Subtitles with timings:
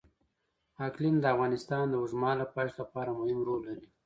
[0.87, 3.87] اقلیم د افغانستان د اوږدمهاله پایښت لپاره مهم رول لري.